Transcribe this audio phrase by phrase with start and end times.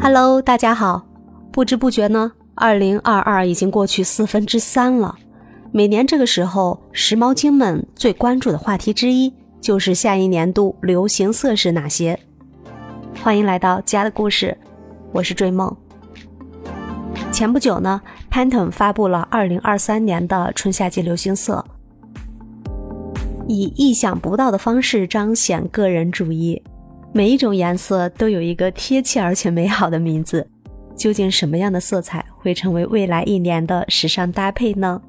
[0.00, 1.04] Hello，大家好。
[1.50, 5.16] 不知不觉呢，二零二二已经过去四分之三了。
[5.72, 12.18] 每年这个时候，时髦精们最关注的话题之一就是下一年度流行色是哪些。
[13.22, 14.56] 欢迎来到家的故事，
[15.12, 15.76] 我是追梦。
[17.32, 21.64] 前不久呢，Pantone 发布了二零二三年的春夏季流行色，
[23.48, 26.62] 以意想不到的方式彰显个人主义。
[27.18, 30.48] 每一种颜色都有一个贴切而且美好的名字。
[30.94, 35.02] 究竟什么样的色彩会成为未来一年的时尚搭配呢？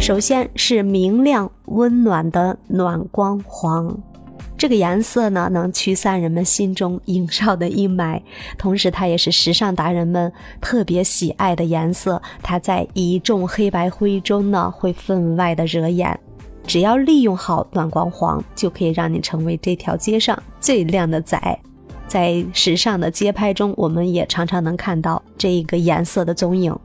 [0.00, 3.96] 首先是明亮温暖的暖光黄，
[4.58, 8.20] 这个颜色呢能驱散人们心中萦绕的阴霾，
[8.58, 12.20] 同时它也是时尚达人们特别喜爱的颜色。
[12.42, 16.18] 它在一众黑白灰中呢会分外的惹眼。
[16.66, 21.58] 只要利用好暖光黄，就可以让你成为这条街上最靓的仔。
[22.06, 26.76] 在时尚的街拍中，我们也常常能看到这一个颜色的踪影。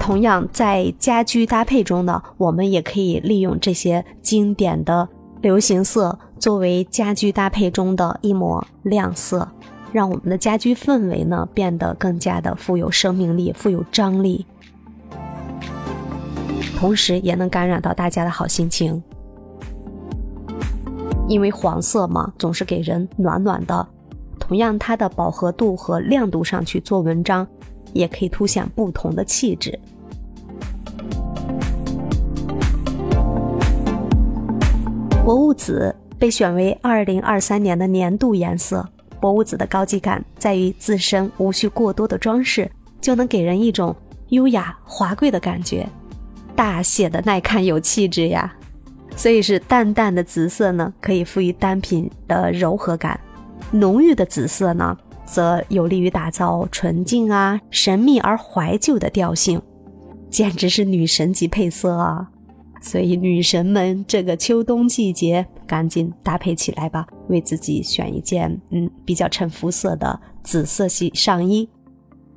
[0.00, 5.08] 同样，在家居搭配中呢，我们也可以利用这些经典的
[5.40, 9.48] 流行色作为家居搭配中的一抹亮色，
[9.92, 14.44] 让我们的家居氛围呢变得更加的富有生命力、富有张力，
[16.84, 19.02] 同时也能感染到大家的好心情。
[21.26, 23.88] 因为黄色嘛，总是给人暖暖的，
[24.38, 27.48] 同样它的饱和度和亮度上去做文章，
[27.94, 29.80] 也可以凸显不同的气质。
[35.24, 38.86] 博物紫被选为二零二三年的年度颜色。
[39.22, 43.96] 博物紫的高级感在于自身无需过多的装饰，就能给人一种
[44.28, 45.88] 优雅华贵的感觉，
[46.56, 48.54] 大写的耐看有气质呀。
[49.16, 53.16] 所以是淡淡的紫色呢，可以赋予单品的柔和感；
[53.70, 59.62] 浓郁的紫色呢，则有利于打造纯净啊、神秘而怀旧的调性，
[60.28, 62.28] 简直是女神级配色啊！
[62.80, 71.66] 所以，女神们，这个秋冬季节赶紧搭配起来吧，为自己选一件嗯比较衬肤色的紫色系上衣，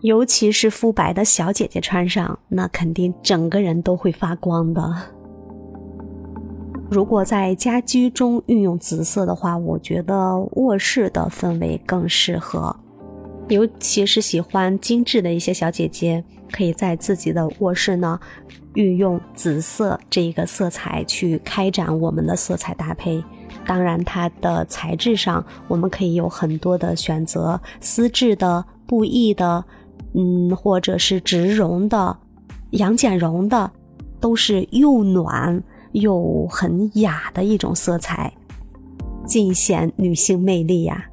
[0.07, 4.81] 尤其是肤白的小姐姐穿上，那肯定整个人都会发光的。
[6.89, 12.73] 如果在家居中运用紫色的话，我觉得卧室的氛围更适合，
[13.49, 18.17] 尤其是喜欢精致的一些小姐姐，可以在自己的卧室呢。
[18.75, 23.21] 运用紫色这一个色彩去开展我们的色彩搭配，
[23.65, 29.65] 当然它的材质上我们可以有很多的选择，丝质的、布艺的，
[30.17, 32.17] 嗯，或者是植绒的、
[32.71, 33.71] 羊剪绒的，
[34.19, 38.33] 都是又暖又很雅的一种色彩，
[39.25, 41.05] 尽显女性魅力呀。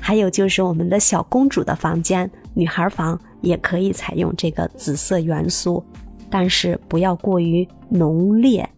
[0.00, 5.82] 还有就是我们的小公主的房间，女孩房也可以采用这个紫色元素。
[6.30, 8.68] 但是不要过于浓烈，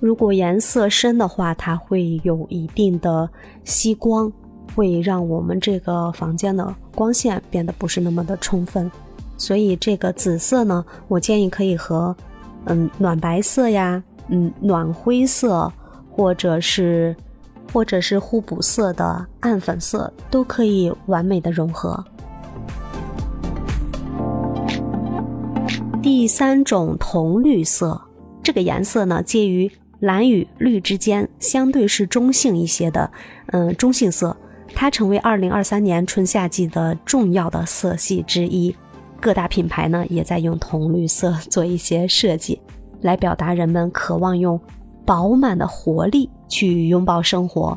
[0.00, 3.28] 如果颜色深的话，它会有一定的
[3.64, 4.32] 吸光，
[4.74, 8.90] 会让我们这个房间的光线变得不是那么的充分。
[9.36, 12.16] 所以这个紫色呢，我建议可以和
[12.64, 15.72] 嗯暖白色呀，嗯暖灰色，
[16.10, 17.14] 或者是
[17.72, 22.04] 或者是互补色的暗粉色，都可以完美的融合。
[26.02, 28.00] 第三种铜绿色，
[28.42, 33.10] 这个颜色呢介于蓝与绿之间，相对是中性一些的，
[33.48, 34.36] 嗯，中性色。
[34.74, 38.74] 它成为二零二三年春夏季的重要的色系之一。
[39.20, 42.60] 各大品牌呢也在用铜绿色做一些设计，
[43.00, 44.60] 来表达人们渴望用
[45.04, 47.76] 饱满的活力去拥抱生活。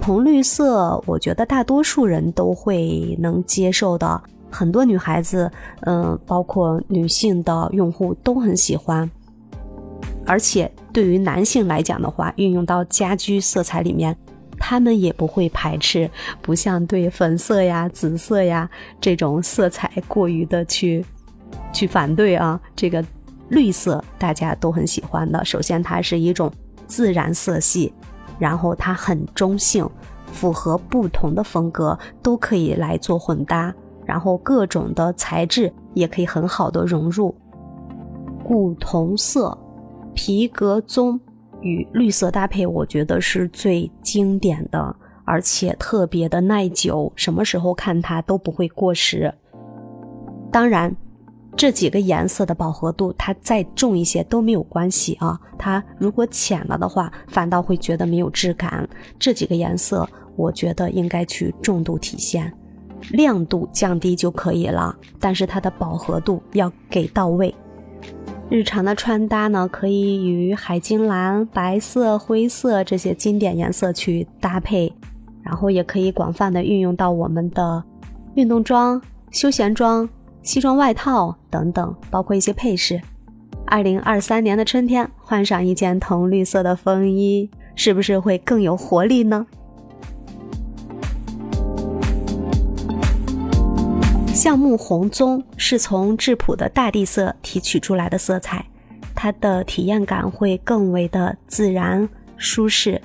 [0.00, 4.20] 铜绿色，我觉得大多数人都会能接受的。
[4.50, 5.48] 很多女孩子，
[5.82, 9.08] 嗯，包括女性的用户都很喜欢，
[10.26, 14.16] 而且对于男性来讲的话，运用到家居色彩里面，
[14.60, 16.08] 他们也不会排斥，
[16.40, 18.70] 不像对粉色呀、紫色呀
[19.00, 21.04] 这种色彩过于的去
[21.72, 22.60] 去反对啊。
[22.76, 23.04] 这个
[23.48, 26.52] 绿色大家都很喜欢的，首先它是一种
[26.86, 27.92] 自然色系，
[28.38, 29.88] 然后它很中性，
[30.32, 33.74] 符合不同的风格都可以来做混搭。
[34.06, 37.34] 然后各种的材质也可以很好的融入，
[38.42, 39.56] 古铜色、
[40.14, 41.20] 皮革棕
[41.62, 49.32] 与绿色搭配，我觉得是最经典的，而且特别的耐久，什么时候看它都不会过时。
[50.50, 50.94] 当然，
[51.56, 55.38] 这几个颜色的饱和度，它再重一些都没有关系啊。
[55.58, 58.88] 它如果浅了的话，反倒会觉得没有质感。
[59.18, 62.52] 这几个颜色，我觉得应该去重度体现，
[63.10, 67.54] 亮度降低就可以了，但是它的饱和度要给到位。
[68.50, 74.92] 日常的穿搭呢，可以与海金蓝、白色、灰色这些经典颜色去搭配，
[75.44, 77.84] 然后也可以广泛的运用到我们的
[78.34, 79.00] 运动装、
[79.30, 80.08] 休闲装。
[80.42, 83.00] 西装外套等等，包括一些配饰。
[83.66, 89.46] 二零二三年的春天，换上一件铜绿色的风衣，是不是会更有活力呢？
[94.42, 98.64] 橡木红棕是从质朴的大地色提取出来的色彩，
[99.14, 102.08] 它的体验感会更为的自然
[102.38, 102.98] 舒适。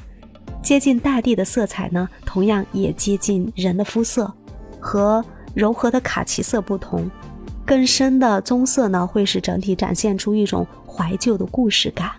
[0.63, 4.33] 接近大地的色彩呢，同样也接近人的肤色，
[4.79, 5.21] 和
[5.53, 7.11] 柔和的卡其色不同。
[7.65, 12.11] 更深的棕色呢，会使整体展现出一种怀旧的故事感。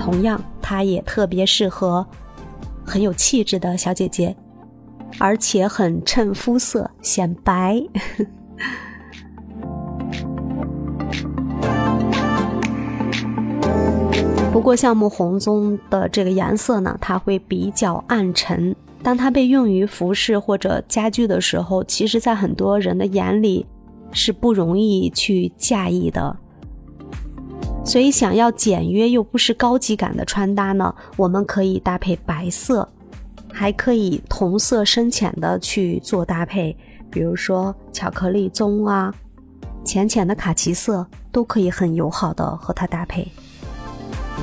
[0.00, 2.04] 同样，它也特别适合
[2.84, 4.34] 很有气质的小姐姐，
[5.18, 7.82] 而且很衬肤色，显白。
[14.52, 18.74] 不过，橡木红棕的这个颜色呢，它会比较暗沉。
[19.02, 23.64] 当它被用于服饰或者家具的时候，其实，在很多人的眼里
[24.12, 26.36] 是不容易去驾驭的。
[27.84, 32.86] 所以，想要简约又不失高级感的穿搭呢，我们可以搭配白色，
[33.52, 36.76] 还可以同色深浅的去做搭配，
[37.10, 39.14] 比如说巧克力棕啊、
[39.84, 43.26] 浅浅的卡其色，都可以很友好的和它搭配。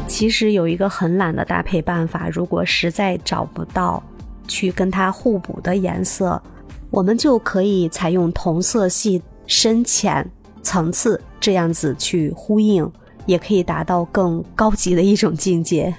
[0.07, 4.01] 其实有一个很懒的搭配办法，如果实在找不到。
[4.50, 6.42] 去跟它互补的颜色，
[6.89, 10.25] 我们就可以采用同色系深浅
[10.62, 12.89] 层次这样子去呼应，
[13.25, 15.94] 也可以达到更高级的一种境界。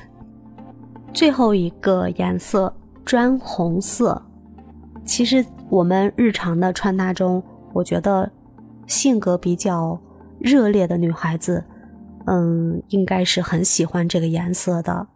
[1.12, 2.74] 最后一个颜色
[3.08, 4.20] 砖红色，
[5.02, 8.30] 其实我们日常的穿搭中，我觉得
[8.86, 9.98] 性格比较
[10.38, 11.64] 热烈的女孩子，
[12.26, 15.06] 嗯，应该是很喜欢这个颜色的，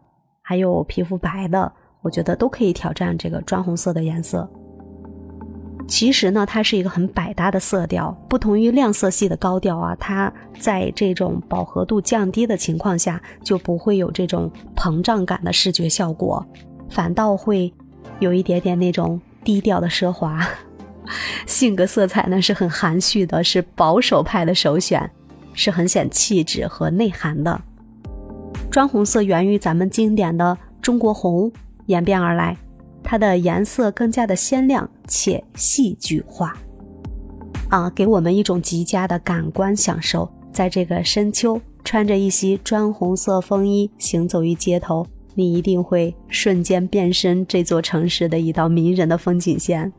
[0.40, 1.70] 还有皮肤白的。
[2.00, 4.48] 我觉得都可以挑战这个砖红色的颜色。
[5.86, 16.42] 其实呢，它是一个很百搭的色调，不同于亮色系的高调啊，它在这种饱和度降低的情况下，就不会有这种膨胀感的视觉效果，
[16.88, 17.70] 反倒会
[18.22, 20.40] 有一点点那种低调的奢华。
[21.46, 25.10] 性格色彩呢是很含蓄的，是保守派的首选，
[25.52, 27.60] 是很显气质和内涵的。
[28.70, 31.52] 砖红色源于咱们经典的中国红。
[31.86, 32.56] 演变而来，
[33.02, 36.56] 它的颜色更加的鲜亮且戏剧化，
[37.68, 40.30] 啊，给我们一种极佳的感官享受。
[40.52, 49.92] 在这个深秋，穿着一袭砖红色风衣行走于街头，你一定会瞬间变身这座城市的一道迷人的风景线。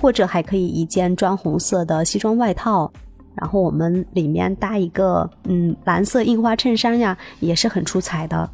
[0.00, 2.90] 或者还可以一件砖红色的西装外套，
[3.34, 8.48] 然后我们里面搭一个嗯蓝色印花衬衫呀，也是很出彩的。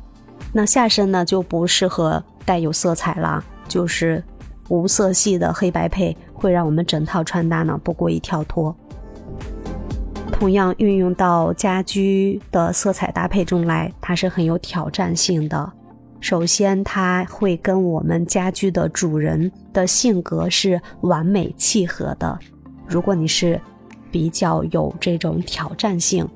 [0.52, 2.22] 那下身呢就不适合。
[2.44, 4.24] 带有色彩了，就是
[4.70, 8.74] 无色系的黑白配，会让我们整套穿搭呢不过于跳脱。
[10.32, 15.72] 同样运用到家居的色彩搭配中来，它是很有挑战性的。
[16.20, 22.38] 首先，它会跟我们家居的主人的性格是完美契合的。
[22.86, 23.60] 如果你是
[24.10, 26.26] 比较有这种挑战性，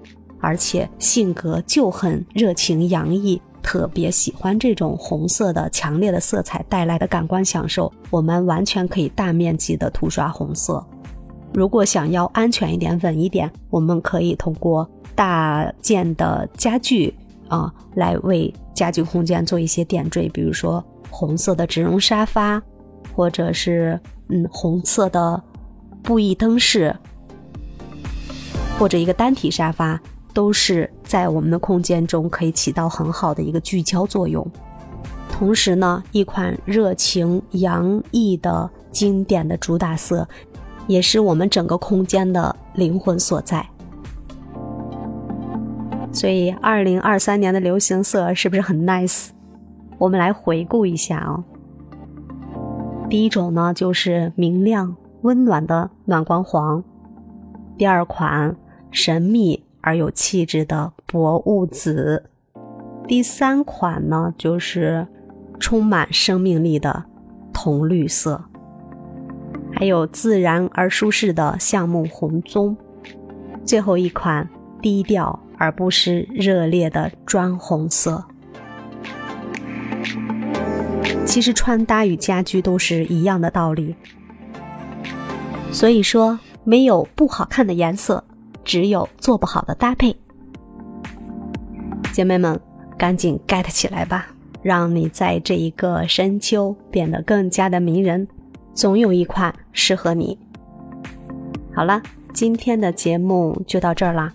[0.40, 3.40] 而且性格就很热情洋溢。
[3.62, 10.84] 特别喜欢这种红色的强烈的色彩带来的感官享受，我们完全可以大面积的涂刷红色。
[11.54, 17.14] 如果想要安全一点、稳一点，我们可以通过大件的家具
[17.52, 22.62] 啊，来为家居空间做一些点缀，比如说红色的植绒沙发，
[23.14, 25.42] 或者是嗯红色的
[26.02, 26.96] 布艺灯饰，
[28.78, 30.00] 或者一个单体沙发。
[30.34, 34.50] 都是在我们的空间中可以起到很好的一个聚焦作用，
[35.30, 40.26] 同时呢，一款热情洋溢的经典的主打色，
[40.86, 43.68] 也是我们整个空间的灵魂所在。
[46.22, 49.30] 所以，二零二三年的流行色是不是很 nice？
[49.98, 51.42] 我们来回顾一下哦。
[53.10, 56.80] 第一种呢，就是明亮温暖的暖光黄；
[57.76, 58.54] 第二款
[58.92, 59.64] 神秘。
[59.80, 62.22] 而有气质的薄雾紫，
[63.08, 65.04] 第三款呢就是
[65.58, 67.04] 充满生命力的
[67.52, 68.40] 铜绿色。
[69.72, 72.76] 还有自然而舒适的橡木红棕，
[73.64, 74.48] 最后一款
[74.80, 78.24] 低调而不失热烈的砖红色。
[81.24, 83.94] 其实穿搭与家居都是一样的道理，
[85.70, 88.24] 所以说没有不好看的颜色，
[88.64, 90.16] 只有做不好的搭配。
[92.12, 92.60] 姐妹们，
[92.98, 94.26] 赶紧 get 起来吧，
[94.62, 98.26] 让你在这一个深秋变得更加的迷人。
[98.74, 100.36] 总有一款适合你。
[101.72, 102.02] 好了，
[102.32, 104.32] 今天的节目就到这儿啦。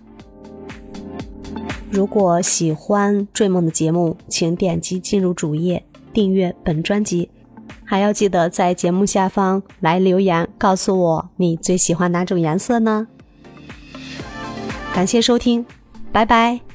[1.90, 7.30] 如果喜欢追梦的节目，请点击进入主页订阅本专辑，
[7.84, 13.08] 还要记得在节目下方来留言，告诉我你最喜欢哪种颜色呢？
[14.94, 15.66] 感谢收听，
[16.12, 16.67] 拜拜。